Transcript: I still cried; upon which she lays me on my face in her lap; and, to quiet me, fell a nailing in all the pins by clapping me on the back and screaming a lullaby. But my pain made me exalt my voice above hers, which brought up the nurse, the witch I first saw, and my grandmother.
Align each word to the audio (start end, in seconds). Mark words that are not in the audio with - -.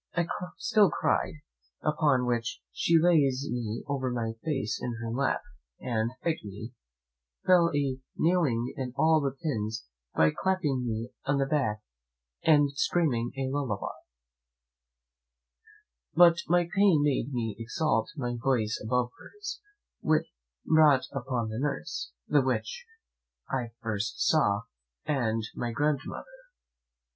I 0.15 0.25
still 0.57 0.89
cried; 0.89 1.35
upon 1.83 2.25
which 2.25 2.59
she 2.71 2.97
lays 2.99 3.47
me 3.51 3.83
on 3.85 4.13
my 4.15 4.31
face 4.43 4.79
in 4.81 4.95
her 4.99 5.11
lap; 5.11 5.41
and, 5.79 6.09
to 6.09 6.15
quiet 6.23 6.43
me, 6.43 6.73
fell 7.45 7.69
a 7.71 7.99
nailing 8.17 8.73
in 8.75 8.93
all 8.95 9.21
the 9.21 9.29
pins 9.29 9.85
by 10.15 10.31
clapping 10.35 10.87
me 10.87 11.09
on 11.25 11.37
the 11.37 11.45
back 11.45 11.81
and 12.41 12.71
screaming 12.73 13.31
a 13.37 13.47
lullaby. 13.51 13.89
But 16.15 16.37
my 16.47 16.67
pain 16.75 17.03
made 17.03 17.31
me 17.31 17.55
exalt 17.59 18.09
my 18.15 18.35
voice 18.41 18.81
above 18.83 19.11
hers, 19.19 19.61
which 19.99 20.25
brought 20.65 21.03
up 21.15 21.25
the 21.27 21.59
nurse, 21.59 22.11
the 22.27 22.41
witch 22.41 22.87
I 23.51 23.73
first 23.83 24.15
saw, 24.19 24.61
and 25.05 25.43
my 25.53 25.69
grandmother. 25.71 26.25